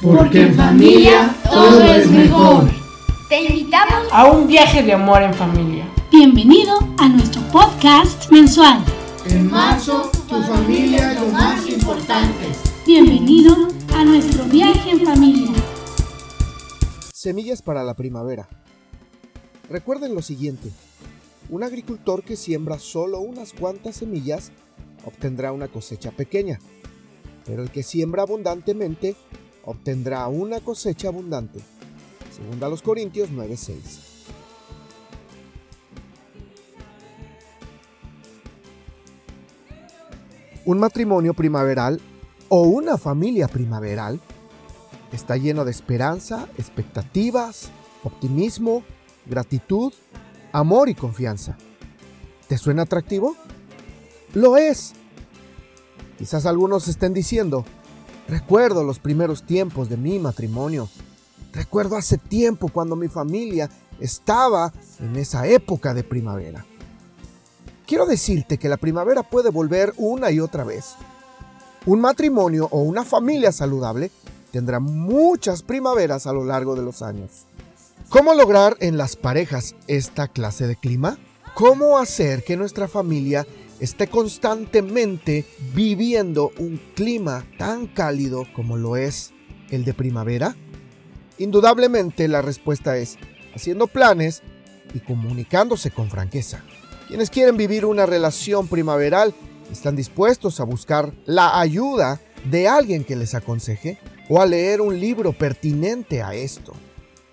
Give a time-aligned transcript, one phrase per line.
[0.00, 2.70] Porque en familia todo es mejor.
[3.28, 5.88] Te invitamos a un viaje de amor en familia.
[6.12, 8.84] Bienvenido a nuestro podcast mensual.
[9.28, 12.46] En marzo, tu familia es lo más importante.
[12.86, 13.56] Bienvenido
[13.92, 15.50] a nuestro viaje en familia.
[17.12, 18.48] Semillas para la primavera.
[19.68, 20.70] Recuerden lo siguiente.
[21.50, 24.52] Un agricultor que siembra solo unas cuantas semillas
[25.04, 26.60] obtendrá una cosecha pequeña,
[27.44, 29.16] pero el que siembra abundantemente
[29.68, 31.60] obtendrá una cosecha abundante.
[32.34, 34.00] Segunda a los Corintios 9:6.
[40.64, 42.00] Un matrimonio primaveral
[42.48, 44.20] o una familia primaveral
[45.12, 47.68] está lleno de esperanza, expectativas,
[48.04, 48.82] optimismo,
[49.26, 49.92] gratitud,
[50.52, 51.58] amor y confianza.
[52.48, 53.36] ¿Te suena atractivo?
[54.32, 54.94] Lo es.
[56.18, 57.64] Quizás algunos estén diciendo,
[58.28, 60.88] Recuerdo los primeros tiempos de mi matrimonio.
[61.52, 66.66] Recuerdo hace tiempo cuando mi familia estaba en esa época de primavera.
[67.86, 70.94] Quiero decirte que la primavera puede volver una y otra vez.
[71.86, 74.10] Un matrimonio o una familia saludable
[74.52, 77.46] tendrá muchas primaveras a lo largo de los años.
[78.10, 81.18] ¿Cómo lograr en las parejas esta clase de clima?
[81.54, 83.46] ¿Cómo hacer que nuestra familia
[83.80, 89.32] esté constantemente viviendo un clima tan cálido como lo es
[89.70, 90.56] el de primavera?
[91.38, 93.18] Indudablemente la respuesta es
[93.54, 94.42] haciendo planes
[94.94, 96.62] y comunicándose con franqueza.
[97.06, 99.34] Quienes quieren vivir una relación primaveral
[99.70, 104.98] están dispuestos a buscar la ayuda de alguien que les aconseje o a leer un
[104.98, 106.72] libro pertinente a esto.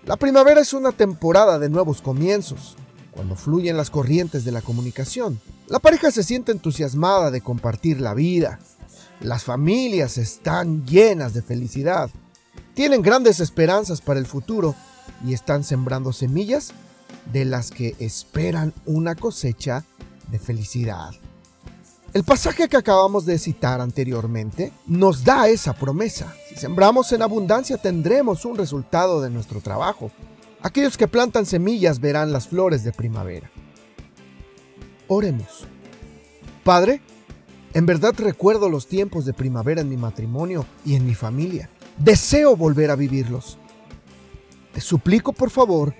[0.04, 2.76] La primavera es una temporada de nuevos comienzos,
[3.16, 5.40] cuando fluyen las corrientes de la comunicación.
[5.68, 8.60] La pareja se siente entusiasmada de compartir la vida.
[9.20, 12.10] Las familias están llenas de felicidad.
[12.74, 14.74] Tienen grandes esperanzas para el futuro
[15.24, 16.72] y están sembrando semillas
[17.32, 19.84] de las que esperan una cosecha
[20.30, 21.10] de felicidad.
[22.12, 26.34] El pasaje que acabamos de citar anteriormente nos da esa promesa.
[26.48, 30.10] Si sembramos en abundancia tendremos un resultado de nuestro trabajo.
[30.66, 33.48] Aquellos que plantan semillas verán las flores de primavera.
[35.06, 35.64] Oremos.
[36.64, 37.00] Padre,
[37.72, 41.70] en verdad recuerdo los tiempos de primavera en mi matrimonio y en mi familia.
[41.98, 43.58] Deseo volver a vivirlos.
[44.74, 45.94] Te suplico, por favor,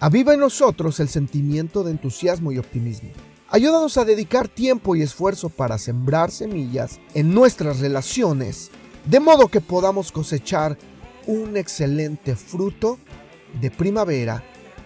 [0.00, 3.10] aviva en nosotros el sentimiento de entusiasmo y optimismo.
[3.48, 8.72] Ayúdanos a dedicar tiempo y esfuerzo para sembrar semillas en nuestras relaciones,
[9.04, 10.76] de modo que podamos cosechar
[11.28, 12.98] un excelente fruto
[13.60, 14.42] de primavera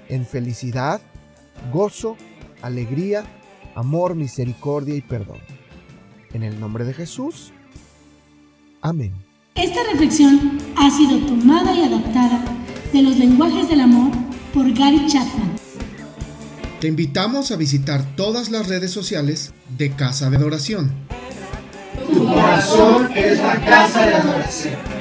[0.09, 1.01] en felicidad,
[1.73, 2.17] gozo,
[2.63, 3.25] alegría
[3.75, 5.39] amor, misericordia y perdón.
[6.33, 7.53] En el nombre de Jesús.
[8.81, 9.15] Amén.
[9.55, 12.45] Esta reflexión ha sido tomada y adaptada
[12.93, 14.13] de los lenguajes del amor
[14.53, 15.55] por Gary Chapman.
[16.81, 20.93] Te invitamos a visitar todas las redes sociales de Casa de Adoración.
[22.13, 24.94] Tu corazón es la casa de adoración.